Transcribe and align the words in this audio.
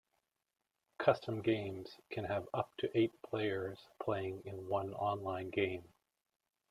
Custom 0.97 1.43
games 1.43 1.87
can 2.11 2.23
have 2.25 2.47
up 2.55 2.71
to 2.79 2.89
eight 2.97 3.11
players 3.21 3.77
playing 4.01 4.41
in 4.45 4.67
one 4.67 4.95
online 4.95 5.51
game. 5.51 5.83